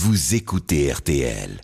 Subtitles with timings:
[0.00, 1.60] Vous écoutez RTL.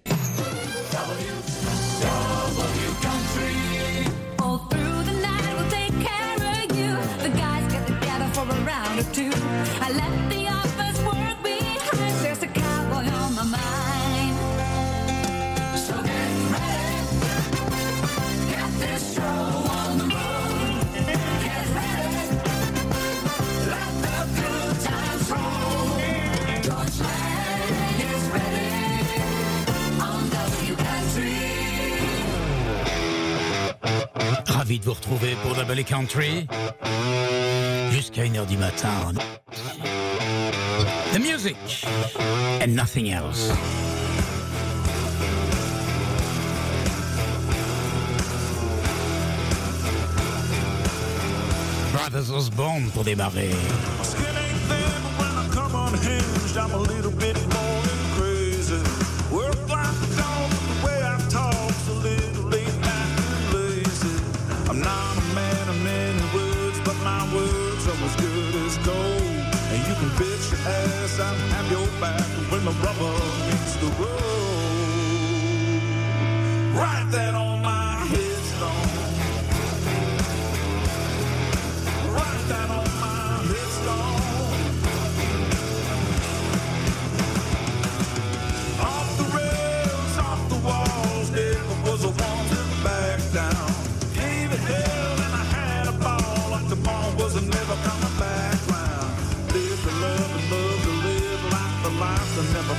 [34.78, 36.46] de vous retrouver pour Double Country.
[37.90, 39.12] Jusqu'à 1h du matin.
[41.12, 41.56] The music
[42.62, 43.52] and nothing else.
[51.92, 53.50] Brothers Osborne pour démarrer.
[72.64, 73.12] when the rubber
[73.46, 74.12] meets the road.
[76.74, 77.43] Right then on.
[102.46, 102.73] remember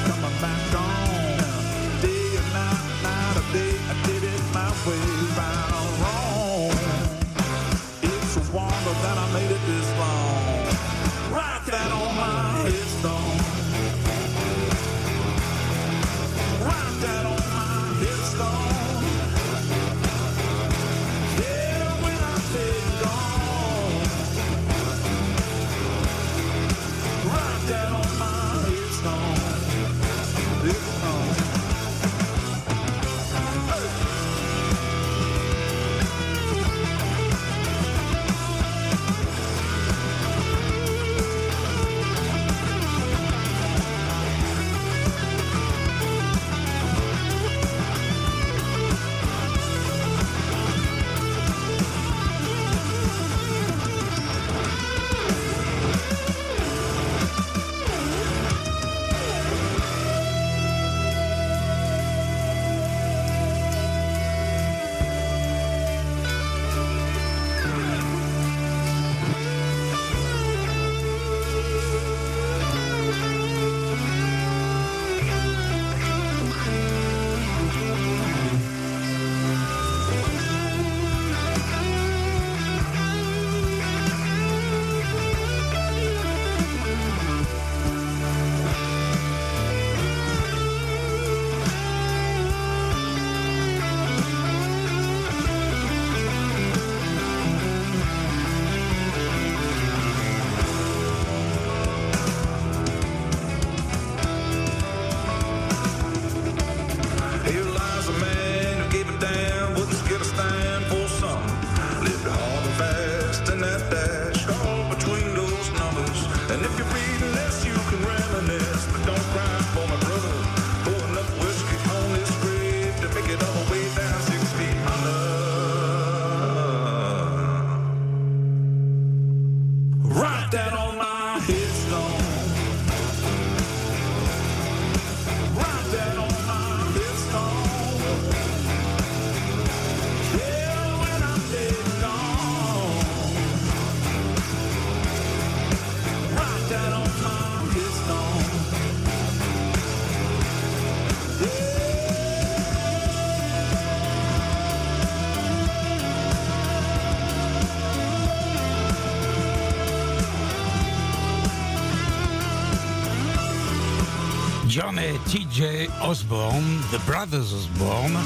[165.35, 168.17] TJ Osborne, The Brothers Osborne,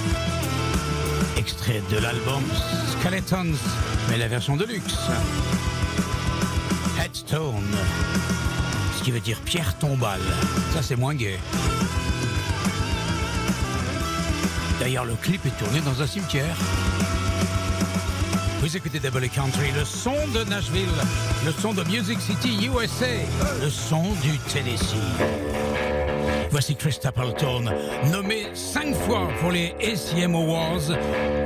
[1.38, 2.44] extrait de l'album
[2.92, 3.58] Skeletons,
[4.10, 5.10] mais la version de luxe.
[7.04, 7.76] Headstone,
[8.96, 10.22] ce qui veut dire pierre tombale.
[10.72, 11.40] Ça, c'est moins gay.
[14.80, 16.56] D'ailleurs, le clip est tourné dans un cimetière.
[18.62, 20.86] Vous écoutez Double Country, le son de Nashville,
[21.44, 23.08] le son de Music City USA,
[23.64, 24.94] le son du Tennessee.
[26.52, 27.66] Voici Chris Stapleton,
[28.12, 30.90] nommé cinq fois pour les ACM Awards,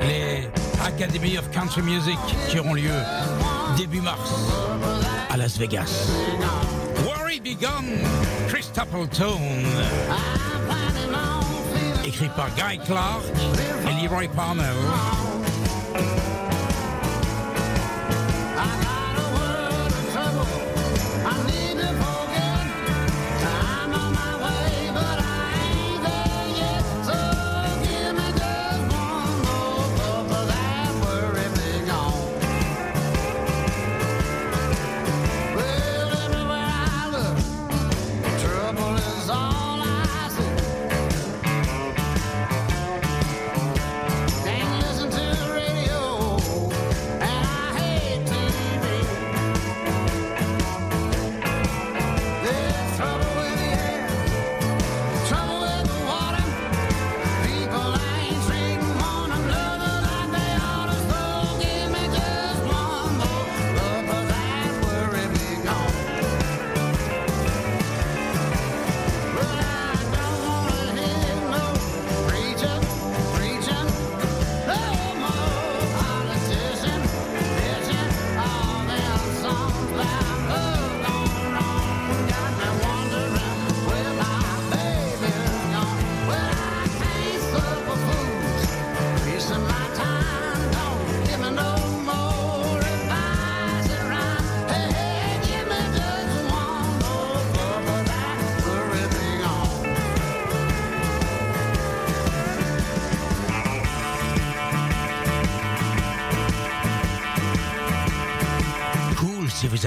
[0.02, 0.50] les
[0.86, 2.18] Academy of Country Music
[2.50, 2.94] qui auront lieu
[3.78, 4.34] début mars
[5.30, 6.10] à Las Vegas.
[7.06, 7.84] Worry Begun,
[8.48, 9.40] Chris Stapleton,
[12.06, 13.24] écrit par Guy Clark
[13.88, 14.76] et Leroy Parnell.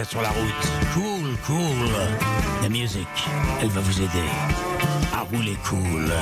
[0.08, 0.66] Sur la route.
[0.94, 1.90] Cool, cool.
[2.62, 3.06] La musique,
[3.60, 4.28] elle va vous aider
[5.12, 6.12] à rouler cool.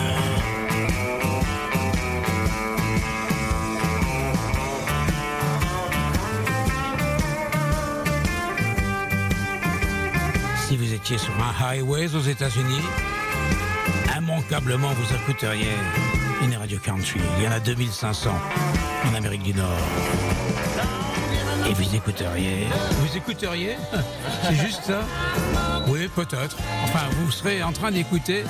[10.66, 12.80] Si vous étiez sur un highway aux États-Unis,
[14.16, 15.72] immanquablement vous écouteriez
[16.42, 17.20] une radio country.
[17.38, 18.30] Il y en a 2500
[19.10, 21.03] en Amérique du Nord.
[21.68, 22.66] Et vous écouteriez.
[23.00, 23.76] Vous écouteriez
[24.42, 25.00] C'est juste ça
[25.88, 26.56] Oui, peut-être.
[26.84, 28.44] Enfin, vous serez en train d'écouter.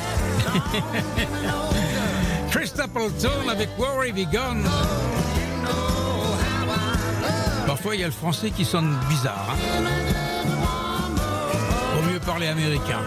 [2.50, 4.26] Chris Stapleton avec Worry Be.
[7.66, 9.48] Parfois, il y a le français qui sonne bizarre.
[9.50, 9.84] Hein
[11.94, 13.00] Vaut mieux parler américain.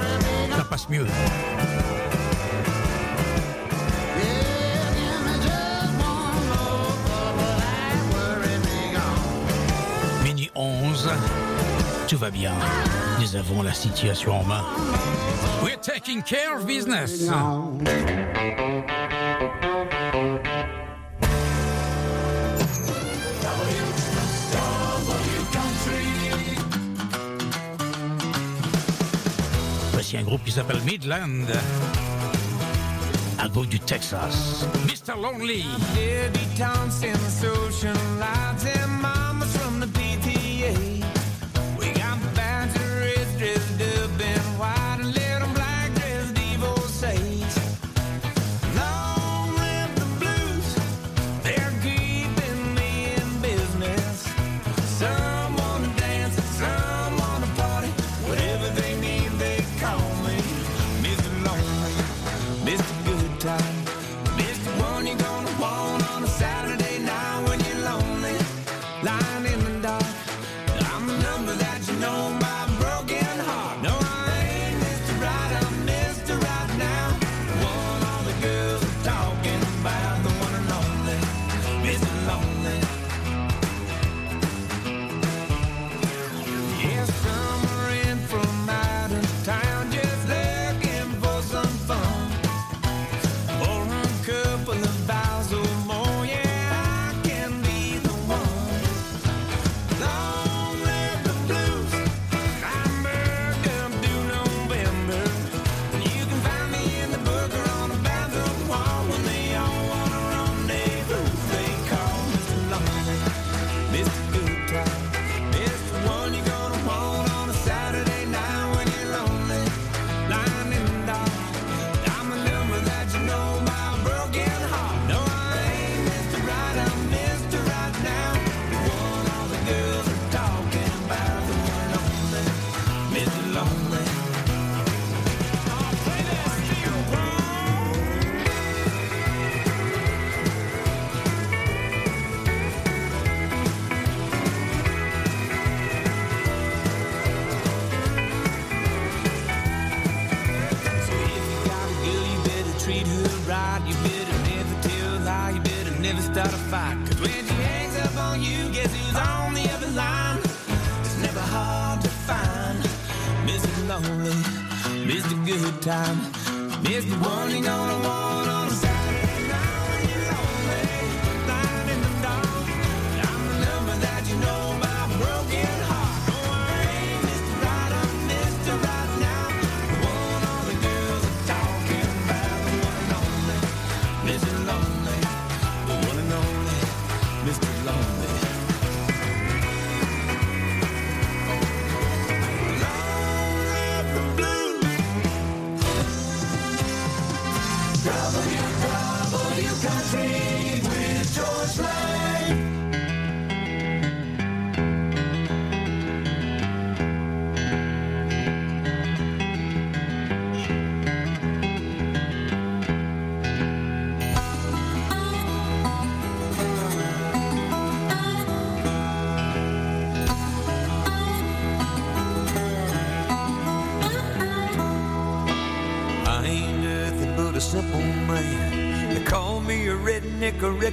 [0.56, 1.06] Ça passe mieux.
[12.18, 12.54] Tout va bien.
[13.19, 14.64] Nous avons la situation en main.
[15.62, 17.30] We're taking care of business.
[29.92, 31.46] Voici un groupe qui s'appelle Midland.
[33.38, 34.66] Un groupe du Texas.
[34.88, 35.22] Mr.
[35.22, 35.64] Lonely.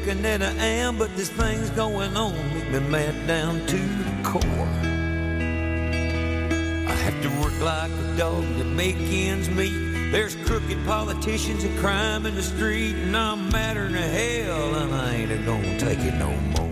[0.06, 4.23] I that I am, but this thing's going on, make me mad down to the
[4.23, 4.42] core.
[6.87, 9.73] I have to work like a dog to make ends meet.
[10.12, 15.14] There's crooked politicians and crime in the street, and I'm madder than hell, and I
[15.14, 16.68] ain't gonna take it no more.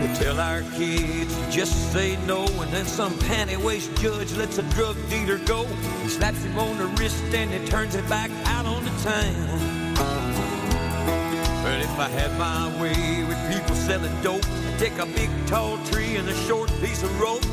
[0.00, 4.62] They tell our kids to just say no, and then some panty-waist judge lets a
[4.74, 5.64] drug dealer go.
[6.02, 9.71] He slaps him on the wrist and he turns it back out on the town.
[12.02, 16.28] I had my way with people selling dope, I'd take a big tall tree and
[16.28, 17.44] a short piece of rope.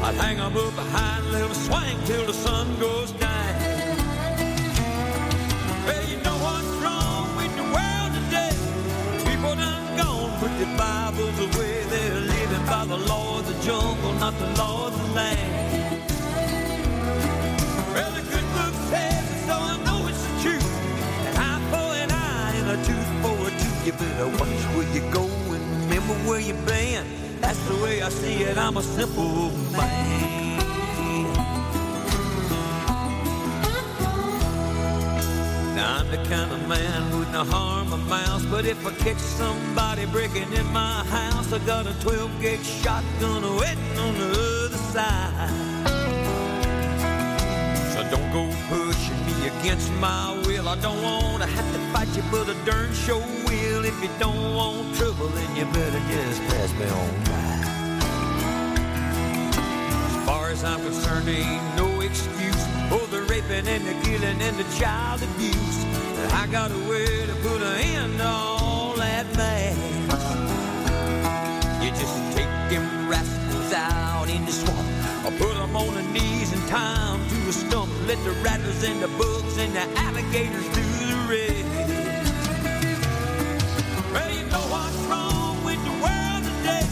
[0.00, 3.54] I'd hang 'em up behind, let 'em swing till the sun goes down.
[5.86, 8.54] Well, you know what's wrong with the world today?
[9.28, 11.74] People done gone, put their Bibles away.
[11.90, 15.55] They're living by the law of the jungle, not the law of the land.
[23.98, 27.04] Better watch where you go and remember where you've been.
[27.40, 28.56] That's the way I see it.
[28.58, 30.56] I'm a simple man.
[35.76, 39.18] Now I'm the kind of man who wouldn't harm a mouse, but if I catch
[39.18, 44.30] somebody breaking in my house, I got a 12 gauge shotgun waiting on the
[44.64, 45.50] other side.
[47.92, 50.55] So don't go pushing me against my will.
[50.68, 53.84] I don't want to have to fight you, but I darn sure will.
[53.84, 57.56] If you don't want trouble, then you better just pass me on by.
[60.08, 64.42] As far as I'm concerned, there ain't no excuse for the raping and the killing
[64.42, 65.84] and the child abuse.
[66.32, 69.76] I got a way to put an end to all that mess.
[71.80, 74.88] You just take them rascals out in the swamp,
[75.24, 77.95] or put them on their knees and tie 'em to a stump.
[78.06, 81.66] Let the rattlers and the bugs and the alligators do the rest.
[84.12, 86.86] Well, you know what's wrong with the world today?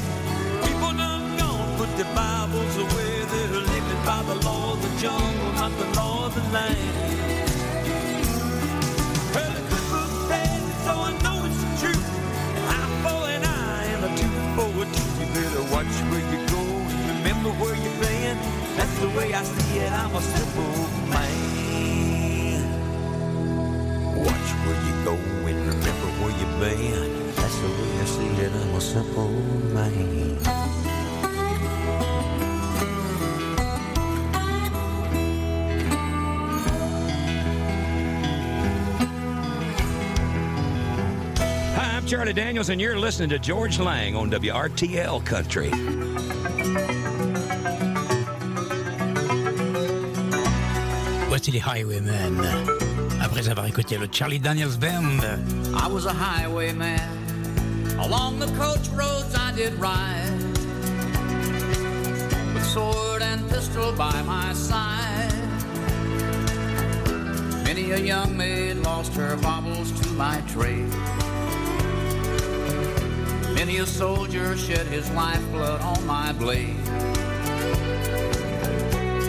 [0.67, 3.15] People done gone, put their Bibles away.
[3.31, 7.15] They're living by the law of the jungle, not the law of the land.
[9.35, 12.07] Well, the good book says it, so I know it's the truth.
[12.75, 15.21] Eye for an eye and a tooth a tooth.
[15.21, 18.64] You better watch where you go and remember where you've been.
[18.77, 19.93] That's the way I see it.
[19.93, 20.75] I'm a simple
[21.11, 22.63] man.
[24.17, 25.15] Watch where you go
[25.49, 27.35] and remember where you've been.
[27.37, 28.53] That's the way I see it.
[28.53, 29.31] I'm a simple
[29.75, 30.65] man.
[42.07, 45.71] Charlie Daniels, and you're listening to Georges Lang on WRTL Country.
[51.55, 52.43] Les Highwaymen.
[53.23, 55.21] Après avoir écouté le Charlie Daniels Band.
[55.77, 56.99] I was a highwayman.
[58.01, 60.33] Along the coach roads I did ride.
[62.55, 65.33] With sword and pistol by my side.
[67.63, 70.93] Many a young maid lost her baubles to my trade.
[73.55, 76.85] Many a soldier shed his lifeblood on my blade.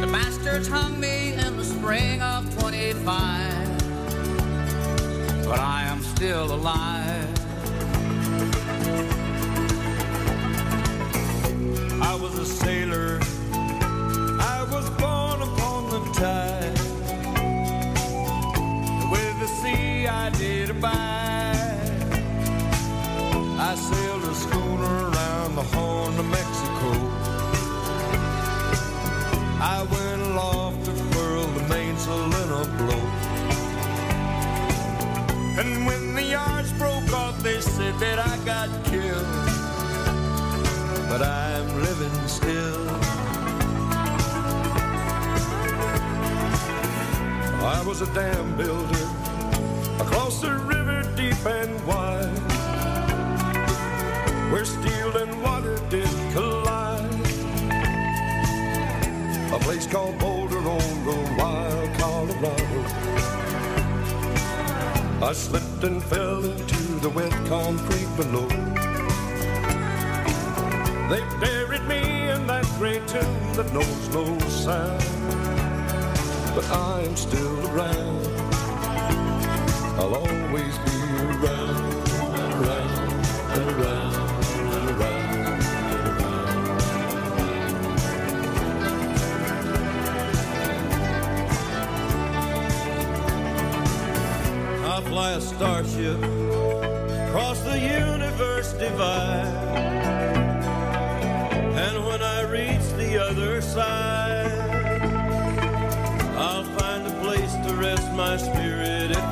[0.01, 1.14] The bastards hung me
[1.85, 3.05] spring of 25
[5.45, 7.29] but I am still alive.
[12.01, 13.24] I was a sailor.
[47.85, 49.07] Was a dam builder
[49.99, 52.25] across the river deep and wide,
[54.51, 57.13] where steel and water did collide.
[59.53, 62.81] A place called Boulder on the wild Colorado.
[65.23, 68.47] I slipped and fell into the wet concrete below.
[71.07, 75.54] They buried me in that great tomb that knows no sound.
[76.55, 78.25] But I'm still around.
[79.99, 80.97] I'll always be
[81.27, 81.77] around,
[82.63, 84.15] around, and around,
[84.71, 86.45] and around, and around.
[94.85, 96.19] I fly a starship
[97.27, 99.45] across the universe divide.
[101.75, 104.04] And when I reach the other side,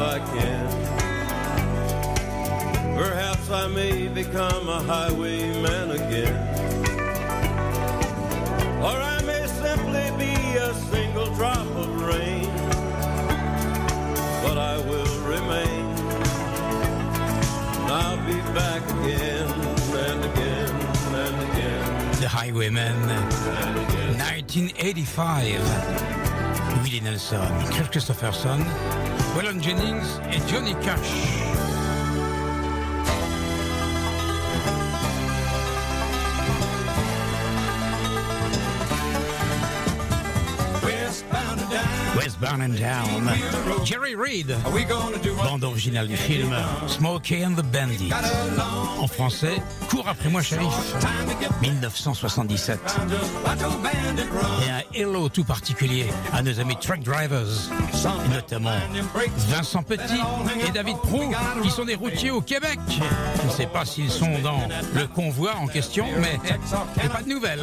[0.03, 0.67] I can.
[2.95, 6.35] Perhaps I may become a highwayman again.
[8.83, 12.49] Or I may simply be a single drop of rain.
[14.43, 15.85] But I will remain.
[17.79, 19.47] And I'll be back again
[20.05, 20.69] and again
[21.21, 21.83] and again.
[22.19, 22.97] The Highwaymen,
[24.19, 26.22] 1985.
[26.83, 27.39] Willie Nelson,
[27.71, 28.59] Chris Christopherson,
[29.37, 31.42] Waylon Jennings et Johnny Cash.
[43.83, 44.55] Jerry Reed,
[45.43, 46.55] bande originale du film
[46.87, 48.11] Smokey and the Bandit.
[48.99, 50.73] En français, Cours après moi, shérif.
[51.61, 52.79] 1977.
[54.65, 57.69] Et un hello tout particulier à nos amis truck drivers,
[58.31, 58.71] notamment
[59.49, 60.21] Vincent Petit
[60.67, 62.79] et David Prou, qui sont des routiers au Québec.
[62.87, 64.61] Je ne sais pas s'ils sont dans
[64.95, 66.39] le convoi en question, mais
[67.09, 67.61] pas de nouvelles.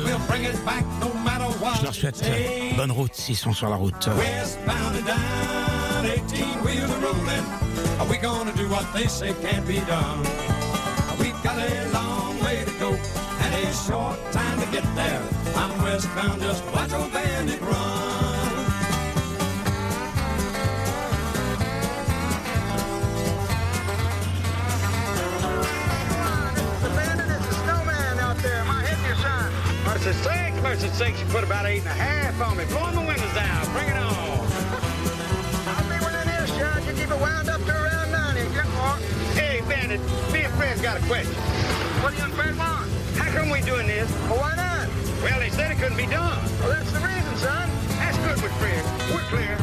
[1.78, 2.24] Je leur souhaite
[2.76, 4.08] bonne route s'ils sont sur la route.
[4.80, 7.44] Westbound and down, 18 wheels are rolling.
[8.00, 10.20] Are we gonna do what they say can't be done?
[11.18, 15.22] We've got a long way to go and a short time to get there.
[15.54, 17.70] I'm westbound, just watch old bandit run.
[26.80, 28.64] The bandit is the snowman out there.
[28.66, 29.52] I hitting your sign?
[29.84, 32.64] Mercy sakes, mercy sakes, you put about eight and a half on me.
[32.64, 33.72] Blowing the windows down.
[33.74, 34.39] Bring it on.
[37.10, 38.54] It wound up to around 90.
[38.54, 38.94] Get more.
[39.34, 40.00] Hey, Bandit,
[40.32, 41.34] me and Fred's got a question.
[42.02, 42.86] What do you and Fred want?
[43.18, 44.08] How come we doing this?
[44.30, 44.86] Well, why not?
[45.20, 46.38] Well, they said it couldn't be done.
[46.60, 47.68] Well, that's the reason, son.
[47.98, 48.84] That's good with Fred.
[49.10, 49.58] We're clear.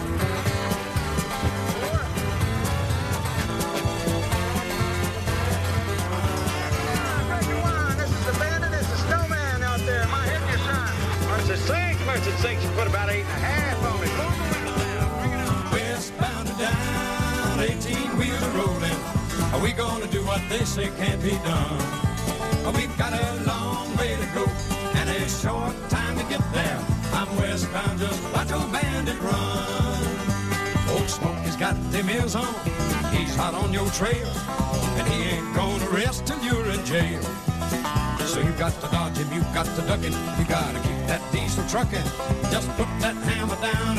[7.32, 7.98] Break your wine.
[7.98, 8.72] This is bandit.
[8.72, 10.04] This is snowman out there.
[10.04, 10.92] Am I hitting your sign?
[11.32, 14.47] Mercy sakes, mercy sakes, you put about eight and a half on me.
[17.58, 19.00] Down, 18 wheels rolling.
[19.54, 22.74] Are we gonna do what they say can't be done?
[22.76, 24.46] We've got a long way to go
[24.96, 26.80] and a short time to get there.
[27.14, 29.98] I'm westbound, just watch old bandit run.
[30.90, 32.54] Old Smokey's got them ears on.
[33.12, 34.28] He's hot on your trail,
[34.98, 37.22] and he ain't gonna rest till you're in jail.
[38.26, 41.22] So you got to dodge him, you got to duck him, you gotta keep that
[41.32, 42.08] diesel trucking.
[42.52, 43.97] Just put that hammer down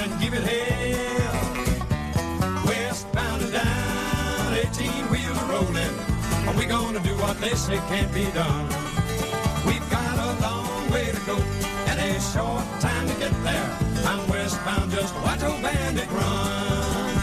[7.40, 8.66] they say can't be done?
[9.66, 13.78] We've got a long way to go and a short time to get there.
[14.06, 17.14] I'm westbound, just watch old bandit run.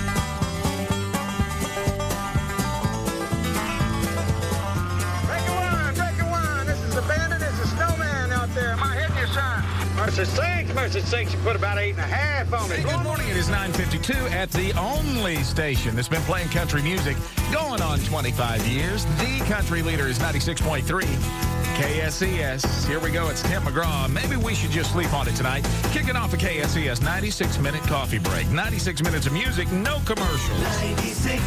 [5.27, 5.93] Break your wine.
[5.95, 6.65] Break your wine.
[6.67, 7.39] This is the bandit.
[7.39, 8.71] This the snowman out there.
[8.71, 9.63] Am I hitting your sign?
[9.95, 12.77] Mercy sakes, mercy sakes, you put about eight and a half on me.
[12.77, 13.27] Hey, good morning.
[13.27, 17.17] It is 9:52 at the only station that's been playing country music
[17.55, 19.05] going on 25 years.
[19.05, 22.85] The country leader is 96.3 KSCS.
[22.85, 23.29] Here we go.
[23.29, 24.11] It's Tim McGraw.
[24.11, 25.65] Maybe we should just sleep on it tonight.
[25.93, 28.49] Kicking off a KSCS 96 minute coffee break.
[28.49, 30.59] 96 minutes of music, no commercials.
[30.59, 31.39] 96.3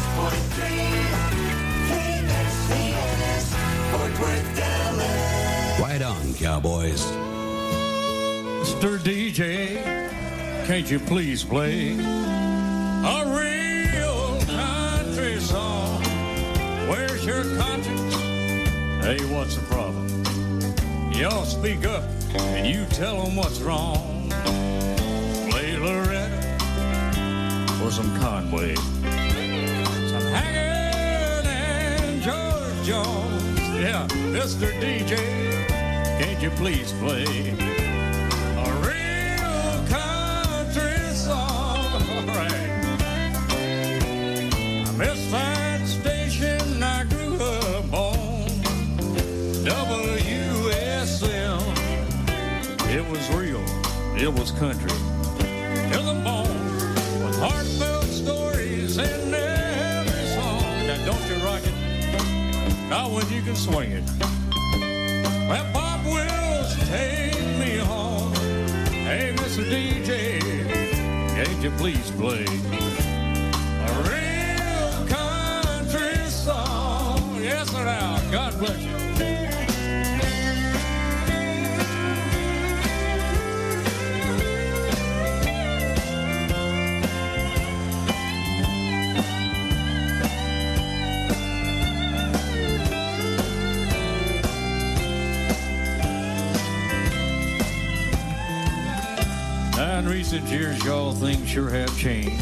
[1.89, 3.53] KSCS,
[3.91, 5.79] Fort Worth, Dallas.
[5.79, 7.05] Right on, Cowboys.
[8.63, 8.97] Mr.
[8.97, 9.77] DJ,
[10.65, 15.98] can't you please play a real country song?
[17.29, 18.15] Your conscience?
[19.05, 20.07] Hey, what's the problem?
[21.13, 24.31] Y'all speak up and you tell them what's wrong.
[25.51, 26.57] Play Loretta
[27.83, 33.59] or some Conway, some Haggard and George Jones.
[33.77, 34.73] Yeah, Mr.
[34.81, 35.15] DJ,
[36.19, 37.78] can't you please play?
[53.09, 53.63] Was real.
[54.15, 54.89] It was country.
[54.89, 57.25] To the bone.
[57.25, 60.87] With heartfelt stories in every song.
[60.87, 62.89] Now don't you rock it?
[62.89, 64.03] Not when you can swing it.
[65.49, 68.33] Well, Bob Wills, take me home.
[68.91, 69.63] Hey, Mr.
[69.63, 70.39] DJ,
[71.29, 72.45] can't you please play
[73.85, 77.39] a real country song?
[77.41, 78.21] Yes, sir, now.
[78.31, 79.08] God bless you.
[100.31, 102.39] Recent years, y'all things sure have changed.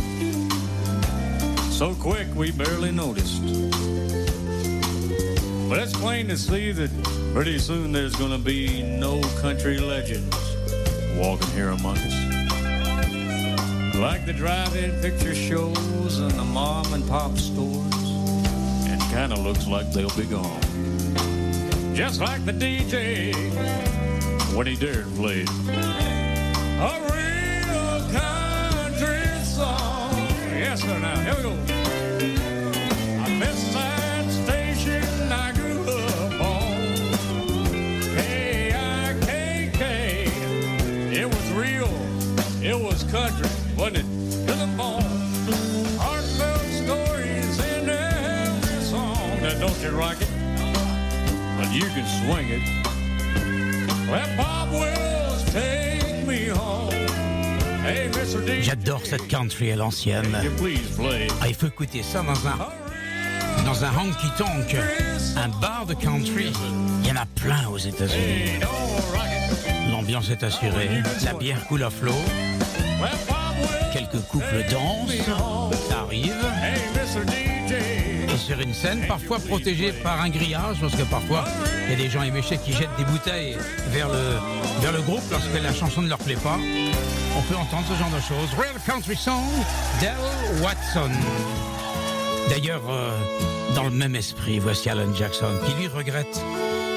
[1.72, 3.42] So quick, we barely noticed.
[5.70, 6.92] But it's plain to see that
[7.34, 10.36] pretty soon there's going to be no country legends
[11.16, 12.14] walking here among us.
[13.96, 17.94] Like the drive-in picture shows and the mom and pop stores.
[18.84, 20.62] It kind of looks like they'll be gone.
[21.96, 23.34] Just like the DJ
[24.54, 25.46] when he dared play
[51.78, 52.62] you can swing it.
[54.10, 56.92] Well, Bob Wills, take me home.
[57.86, 58.44] Hey, Mr.
[58.44, 58.64] D.
[58.64, 60.36] J'adore cette country à l'ancienne.
[61.42, 62.58] Ah, il faut écouter ça dans un,
[63.64, 64.76] dans un honky tonk,
[65.36, 66.52] un bar de country.
[67.04, 68.60] Il y en a plein aux États-Unis.
[69.92, 70.90] L'ambiance est assurée,
[71.24, 72.12] la bière coule à flot,
[73.94, 75.26] quelques couples dansent,
[75.90, 76.36] ça arrive.
[78.38, 81.46] Sur une scène, parfois protégée par un grillage, parce que parfois
[81.86, 83.58] il y a des gens éméchés qui jettent des bouteilles
[83.90, 86.58] vers le, vers le groupe lorsque la chanson ne leur plaît pas.
[87.38, 88.50] On peut entendre ce genre de choses.
[88.58, 89.44] Real Country Song,
[90.02, 90.16] Del
[90.62, 91.12] Watson.
[92.50, 93.18] D'ailleurs, euh,
[93.76, 96.42] dans le même esprit, voici Alan Jackson qui lui regrette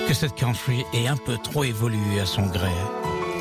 [0.09, 2.70] que cette country ait un peu trop évolué à son gré.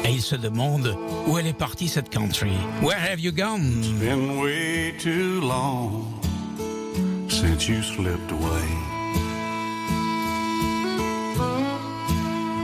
[0.05, 2.51] Et il se demande où elle est partie cette country.
[2.81, 3.81] Where have you gone?
[3.99, 6.05] Been way too long
[7.39, 8.67] since you slipped away.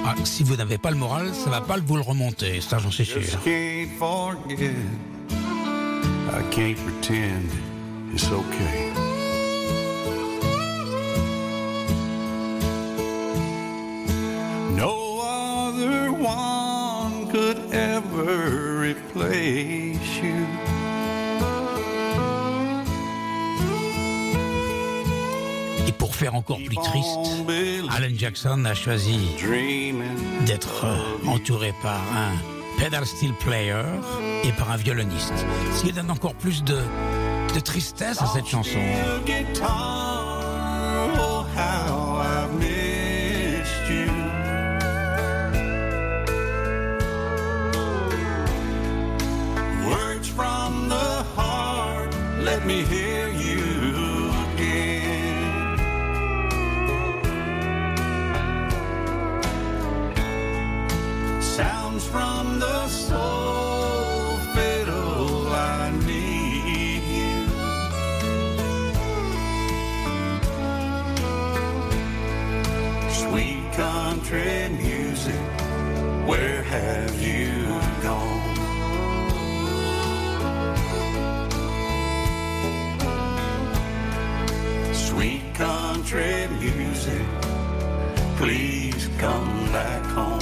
[0.06, 2.92] Ah, si vous n'avez pas le moral, ça va pas vous le remonter, ça j'en
[2.92, 3.22] suis sûr.
[3.22, 4.76] Just can't forget.
[6.30, 7.50] I can't pretend
[8.14, 8.92] it's okay.
[14.76, 20.65] No other one could ever replace you.
[26.34, 27.20] Encore plus triste,
[27.96, 29.20] Alan Jackson a choisi
[30.46, 33.84] d'être euh, entouré par un pedal steel player
[34.44, 35.34] et par un violoniste.
[35.78, 36.78] Ce qui donne encore plus de,
[37.64, 38.80] tristesse à cette chanson.
[86.06, 87.26] Country music,
[88.38, 90.35] please come back home.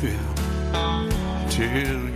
[0.00, 2.07] Nashville till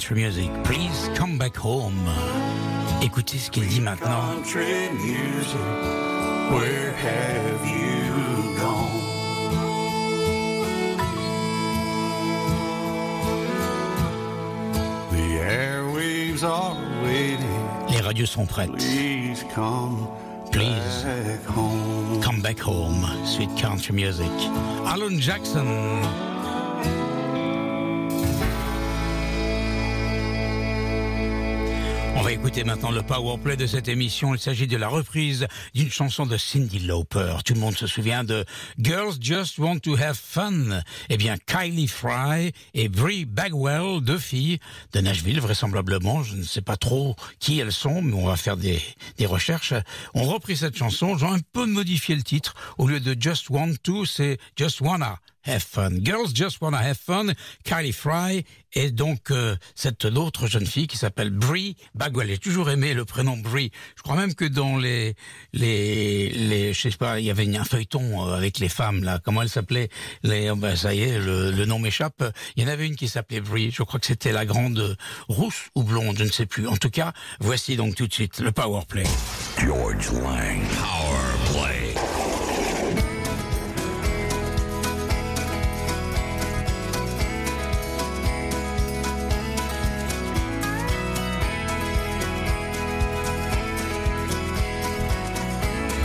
[0.00, 2.08] country music, please come back home.
[3.02, 4.32] Écoutez ce qu'il dit maintenant.
[4.34, 5.60] Country music,
[6.50, 9.00] where have you gone?
[15.10, 17.90] The airwaves are waiting.
[17.90, 18.72] Les radios sont prêtes.
[18.72, 20.08] Please come
[20.50, 22.20] Please back home.
[22.22, 23.06] come back home.
[23.26, 24.30] Sweet country music.
[24.86, 26.29] Alan Jackson.
[32.30, 34.34] Va écouter maintenant le power play de cette émission.
[34.34, 37.38] Il s'agit de la reprise d'une chanson de Cindy Lauper.
[37.44, 38.44] Tout le monde se souvient de
[38.78, 40.82] Girls Just Want to Have Fun.
[41.08, 44.60] Eh bien, Kylie Fry et Brie Bagwell, deux filles
[44.92, 46.22] de Nashville, vraisemblablement.
[46.22, 48.80] Je ne sais pas trop qui elles sont, mais on va faire des,
[49.18, 49.74] des recherches.
[50.14, 51.18] On repris cette chanson.
[51.18, 52.54] J'ai un peu modifié le titre.
[52.78, 55.18] Au lieu de Just Want to, c'est Just Wanna.
[55.46, 55.90] Have fun.
[56.02, 57.32] Girls just wanna have fun.
[57.64, 62.28] Kylie Fry et donc euh, cette autre jeune fille qui s'appelle Brie Bagwell.
[62.28, 63.70] J'ai toujours aimé le prénom Brie.
[63.96, 65.14] Je crois même que dans les
[65.52, 69.18] les les je sais pas, il y avait un feuilleton euh, avec les femmes là.
[69.18, 69.88] Comment elle s'appelait
[70.22, 72.22] Les oh, ben, ça y est, le, le nom m'échappe.
[72.56, 73.70] Il y en avait une qui s'appelait Brie.
[73.70, 74.96] Je crois que c'était la grande
[75.28, 76.68] rousse ou blonde, je ne sais plus.
[76.68, 79.04] En tout cas, voici donc tout de suite le power play.
[79.58, 80.60] George Lang.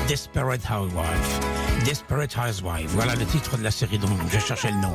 [0.08, 1.40] Desperate Housewife.
[1.84, 2.92] Desperate Housewife.
[2.92, 4.94] Voilà le titre de la série dont je cherchais le nom.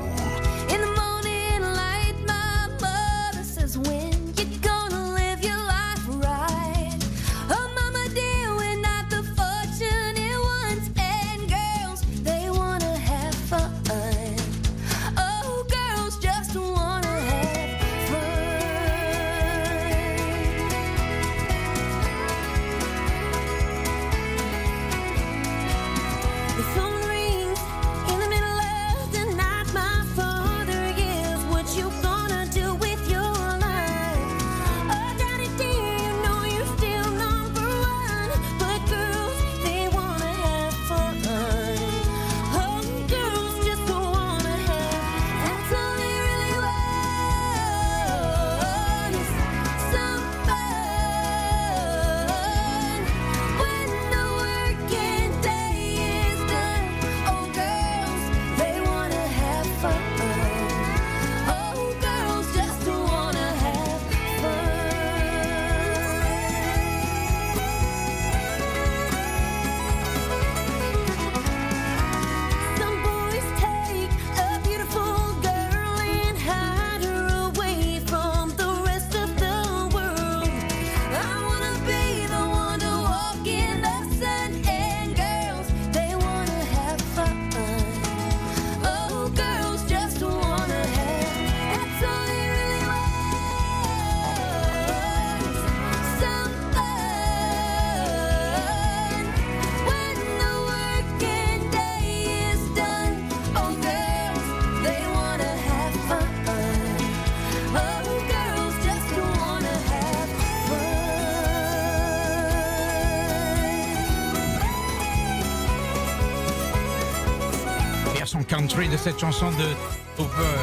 [118.51, 119.77] country de cette chanson de
[120.19, 120.59] Hoover.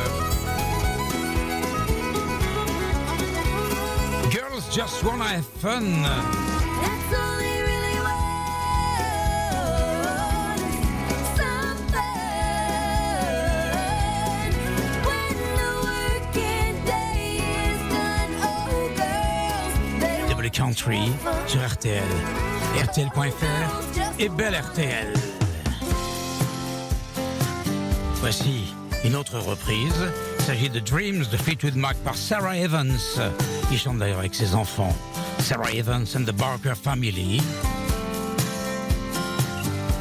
[4.30, 6.04] Girls just wanna have fun.
[20.30, 21.00] Double country
[21.48, 22.04] sur RTL,
[22.84, 25.37] RTL.fr et Belle RTL.
[28.30, 28.74] Voici
[29.06, 30.06] une autre reprise.
[30.40, 32.98] Il s'agit de Dreams de Fleetwood Mac par Sarah Evans,
[33.70, 34.94] qui chante d'ailleurs avec ses enfants.
[35.40, 37.42] Sarah Evans and the Barker Family.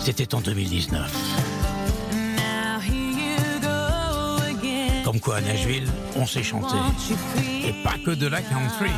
[0.00, 1.08] C'était en 2019.
[2.10, 5.04] Now here you go again.
[5.04, 5.86] Comme quoi à Nashville,
[6.16, 6.74] on sait chanter.
[7.64, 8.90] Et pas que de la country.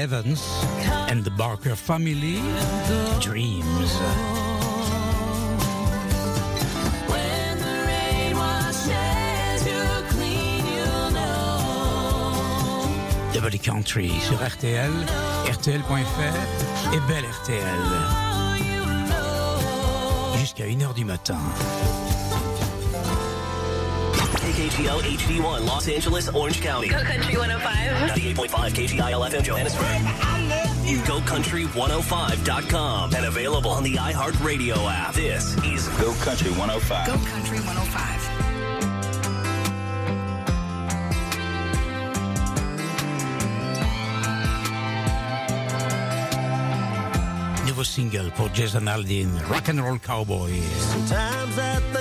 [0.00, 0.40] Evans
[1.10, 2.40] and the Barker Family.
[3.20, 3.90] Dreams.
[13.34, 14.90] W Country sur RTL,
[15.50, 17.60] RTL.fr et Belle RTL.
[20.38, 21.36] Jusqu'à 1h du matin.
[24.50, 26.88] KKGL HD1, Los Angeles, Orange County.
[26.88, 28.10] Go Country 105.
[28.10, 31.06] 98.5 KGIL FM, Johannesburg.
[31.06, 35.14] Go Country 105.com and available on the iHeartRadio app.
[35.14, 37.06] This is Go Country 105.
[37.06, 38.20] Go Country 105.
[47.82, 50.52] single for Jason Aldean, Rock and Roll Cowboy.
[50.60, 51.99] Sometimes I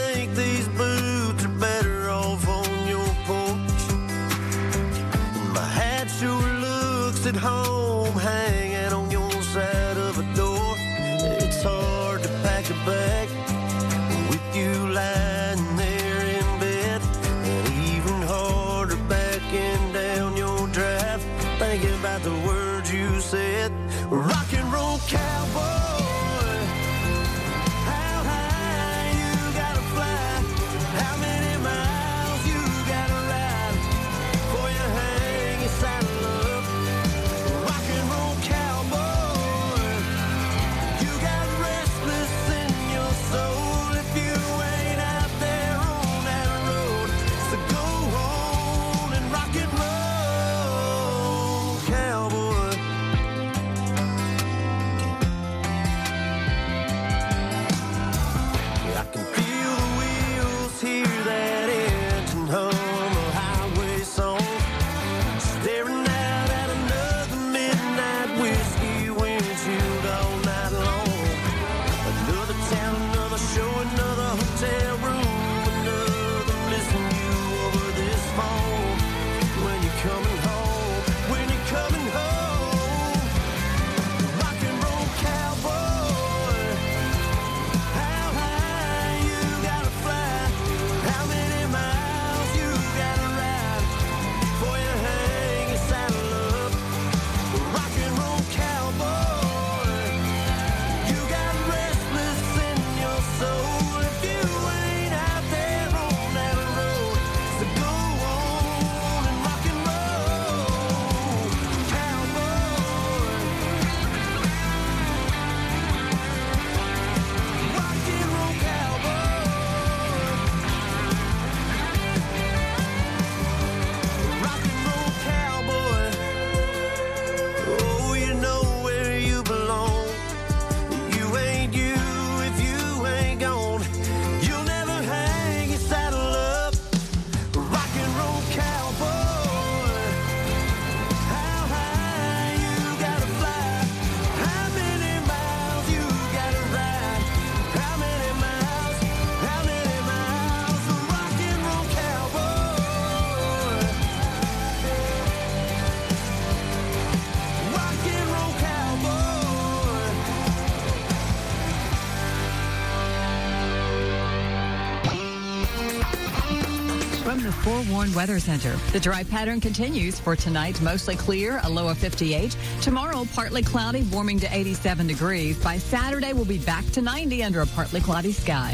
[167.84, 168.76] forewarned weather center.
[168.92, 172.56] The dry pattern continues for tonight, mostly clear, a low of 58.
[172.82, 175.58] Tomorrow, partly cloudy, warming to 87 degrees.
[175.64, 178.74] By Saturday, we'll be back to 90 under a partly cloudy sky.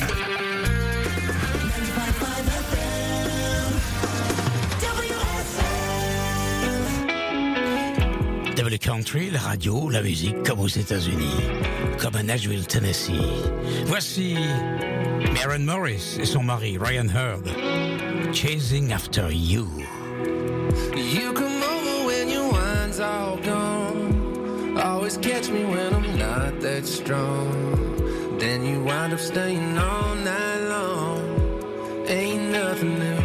[8.67, 11.37] le country, la radio, la musique, comme aux États-Unis,
[11.99, 13.13] comme à Nashville, Tennessee.
[13.85, 14.35] Voici
[15.35, 17.84] Maren Morris et son mari, Ryan Hurd
[18.35, 19.65] chasing after you.
[20.93, 24.77] You come over when your wine's all gone.
[24.77, 28.37] Always catch me when I'm not that strong.
[28.37, 32.05] Then you wind up staying all night long.
[32.07, 33.24] Ain't nothing new.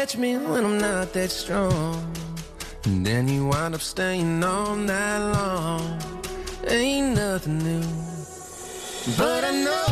[0.00, 1.94] Catch me when I'm not that strong.
[2.86, 6.00] And then you wind up staying all night long.
[6.66, 7.84] Ain't nothing new.
[9.18, 9.89] But I know,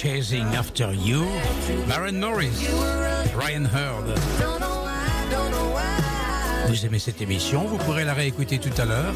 [0.00, 1.24] Chasing After You,
[1.88, 2.68] Maren Morris,
[3.36, 4.16] Ryan Hurd.
[6.68, 9.12] Vous aimez cette émission, vous pourrez la réécouter tout à l'heure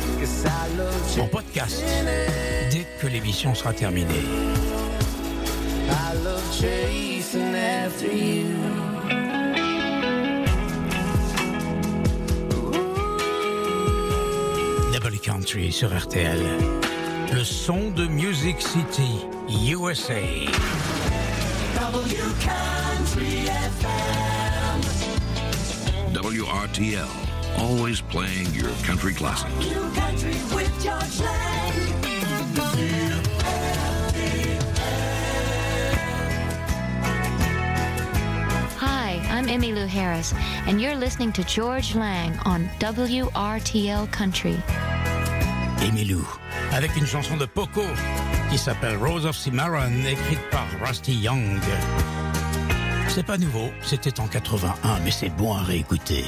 [1.20, 1.84] en podcast
[2.72, 4.08] dès que l'émission sera terminée.
[14.92, 16.40] Double Country sur RTL.
[17.32, 20.46] Le son de Music City, USA.
[21.74, 24.78] W Country FM.
[26.12, 29.52] WRTL, always playing your country classics.
[29.58, 31.72] New Country with Georges Lang.
[38.78, 40.32] Hi, I'm Emmylou Harris,
[40.66, 44.62] and you're listening to Georges Lang on WRTL Country.
[45.82, 46.24] Emmylou,
[46.70, 47.82] avec une chanson de Poco
[48.52, 51.58] qui s'appelle Rose of Cimarron, écrite par Rusty Young.
[53.08, 56.26] C'est pas nouveau, c'était en 81, mais c'est bon à réécouter.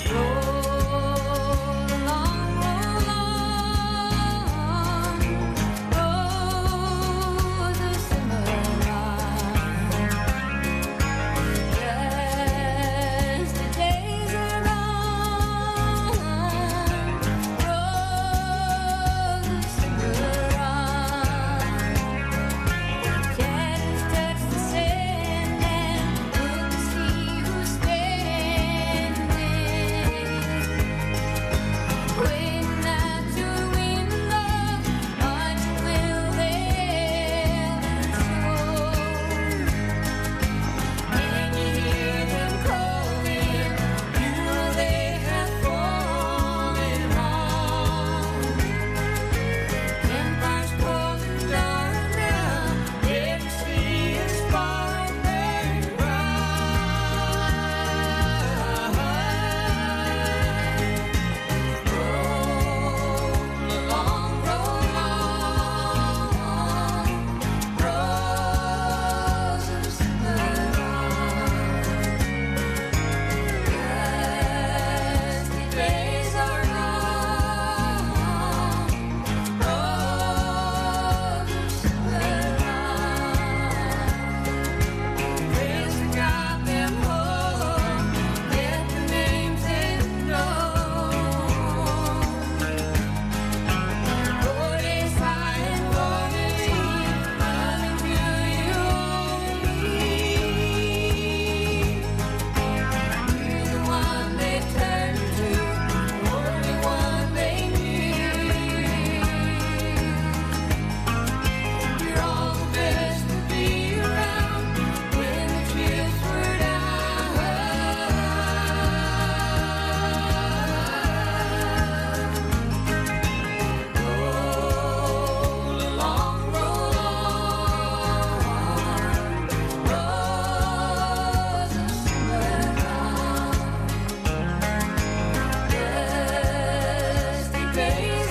[137.75, 138.24] face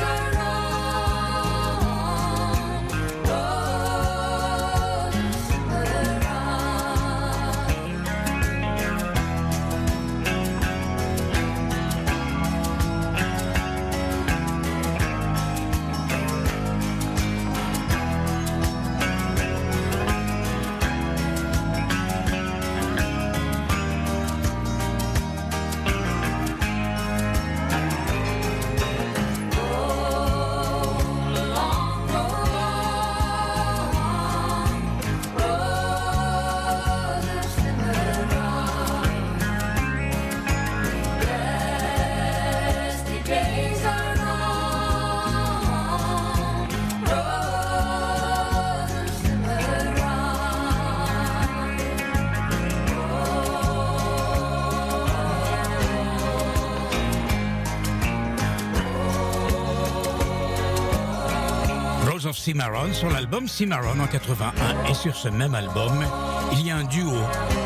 [62.44, 64.52] Cimarron sur l'album Cimarron en 81.
[64.90, 66.06] Et sur ce même album,
[66.52, 67.14] il y a un duo,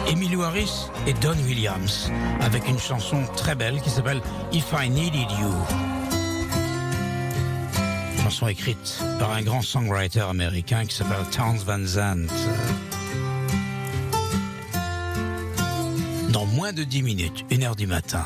[0.08, 2.12] Emilio Harris et Don Williams,
[2.42, 4.22] avec une chanson très belle qui s'appelle
[4.54, 5.52] If I Needed You.
[8.22, 12.32] Chanson écrite par un grand songwriter américain qui s'appelle Towns Van Zandt.
[16.30, 18.26] Dans moins de 10 minutes, 1h du matin.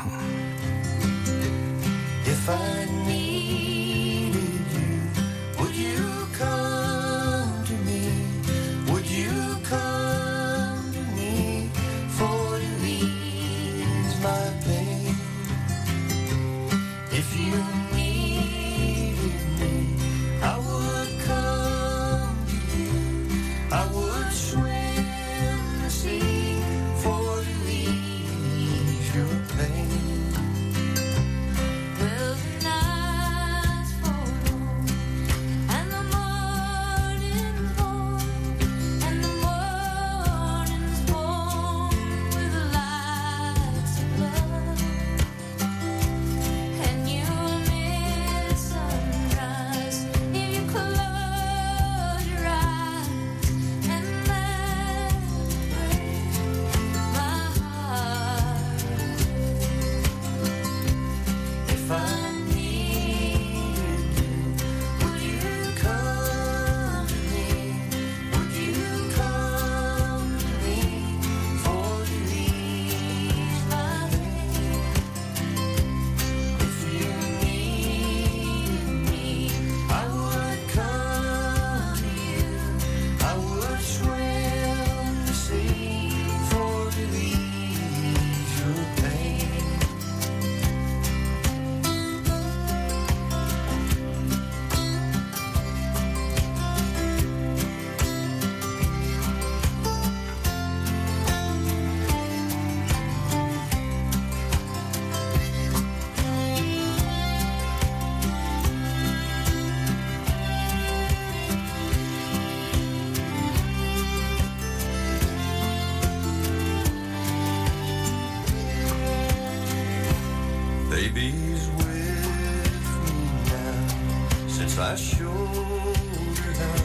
[124.78, 126.76] I showed her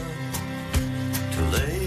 [1.32, 1.77] to lay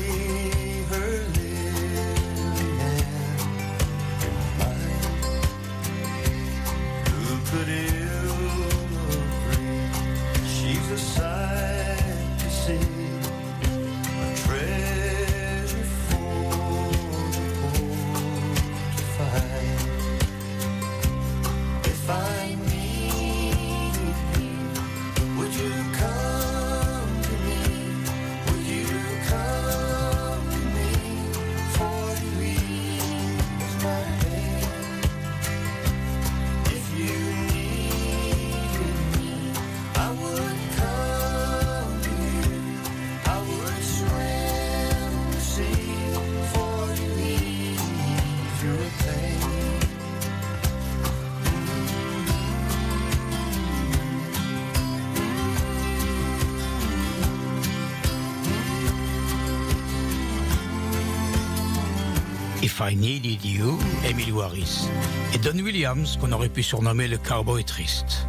[62.92, 64.90] I Needed You, Emilio Harris.
[65.34, 68.28] Et Don Williams, qu'on aurait pu surnommer le cowboy triste.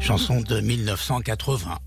[0.00, 1.78] Chanson de 1981.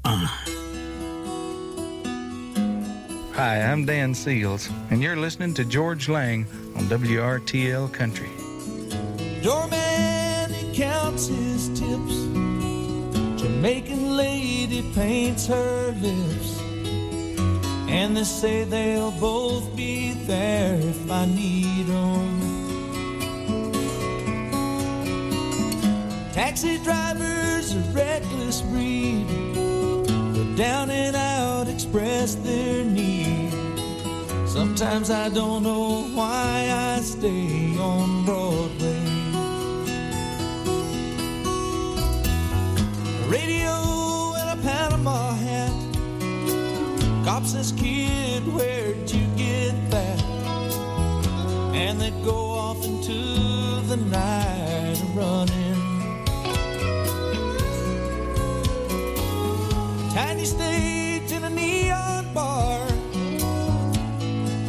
[3.36, 6.48] Hi, I'm Dan Seals, and you're listening to George Lang
[6.78, 8.32] on WRTL Country.
[9.44, 12.16] Doorman, he counts his tips.
[13.36, 16.58] Jamaican lady paints her lips.
[17.90, 22.42] And they say they'll both be there if I need 'em.
[26.34, 29.26] Taxi drivers, a reckless breed.
[30.34, 33.54] The down and out express their need.
[34.48, 39.06] Sometimes I don't know why I stay on Broadway.
[43.28, 45.74] Radio and a Panama hat.
[47.26, 48.25] Cop says, kid,
[60.46, 62.86] Stage in a neon bar.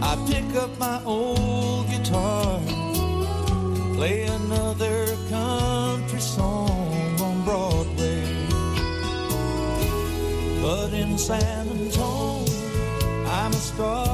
[0.01, 2.59] I pick up my old guitar,
[3.95, 8.25] play another country song on Broadway.
[10.63, 12.47] But in San Antonio,
[13.27, 14.06] I'm a star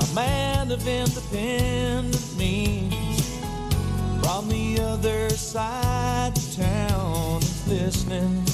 [0.00, 3.38] A man of independent means.
[4.20, 6.39] From the other side
[7.70, 8.44] listening.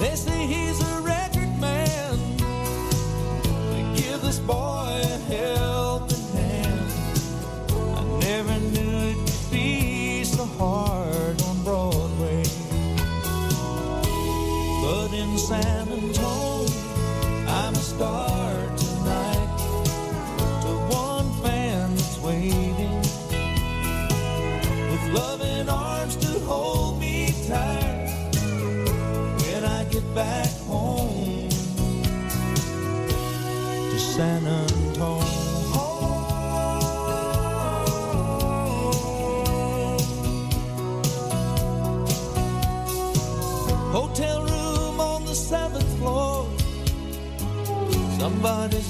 [0.00, 0.93] They say he's a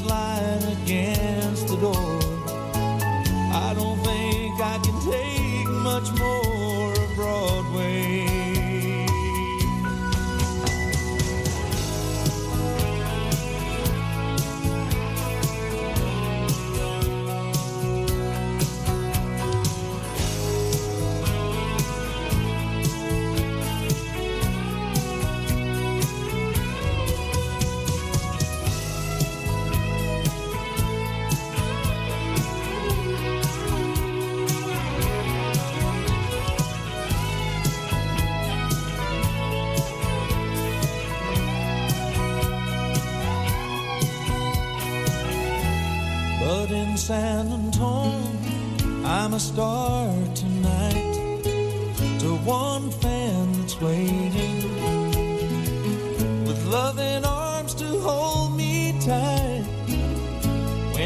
[0.05, 1.34] Somebody's lying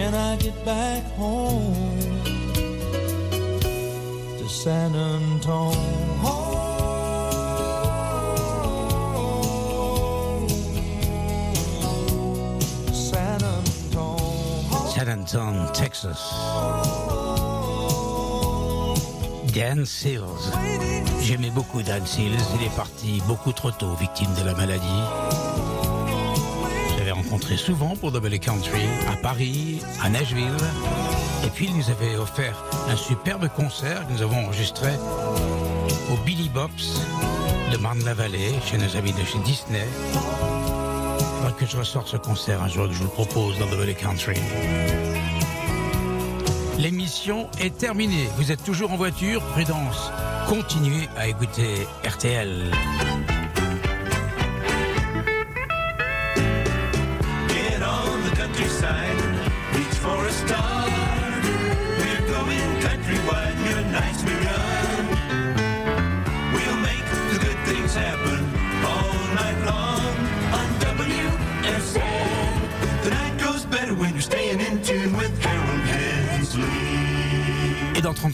[0.08, 2.22] When I get back home
[4.38, 5.76] to San Antonio.
[12.90, 13.42] San
[15.74, 16.18] Texas.
[19.52, 20.50] Dan Seals.
[21.20, 22.32] J'aimais beaucoup Dan Seals.
[22.58, 25.47] Il est parti beaucoup trop tôt, victime de la maladie.
[27.38, 30.56] Je l'avais rencontré souvent pour Double Country, à Paris, à Nashville.
[31.44, 34.90] Et puis il nous avait offert un superbe concert que nous avons enregistré
[36.12, 37.00] au Billy Bops
[37.72, 39.86] de Marne-la-Vallée, chez nos amis de chez Disney.
[41.58, 44.36] Que je ressorte ce concert un jour que je vous le propose dans Double Country.
[46.78, 48.28] L'émission est terminée.
[48.36, 50.10] Vous êtes toujours en voiture, prudence.
[50.48, 52.70] Continuez à écouter RTL.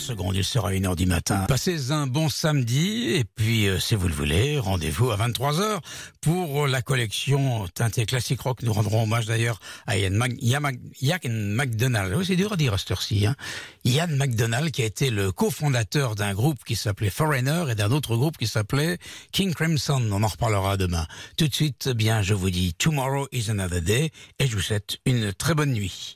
[0.05, 1.45] Secondes, il sera 1h du matin.
[1.49, 5.81] Passez un bon samedi et puis, euh, si vous le voulez, rendez-vous à 23h
[6.21, 8.63] pour la collection teintée classique rock.
[8.63, 12.23] Nous rendrons hommage d'ailleurs à Ian, Mac- Mac- Ian McDonald.
[12.25, 13.27] C'est dur à dire à cette heure-ci.
[13.27, 13.35] Hein.
[13.85, 18.17] Ian McDonald qui a été le cofondateur d'un groupe qui s'appelait Foreigner et d'un autre
[18.17, 18.99] groupe qui s'appelait
[19.33, 20.07] King Crimson.
[20.13, 21.07] On en reparlera demain.
[21.37, 24.63] Tout de suite, eh bien, je vous dis Tomorrow is another day et je vous
[24.63, 26.13] souhaite une très bonne nuit.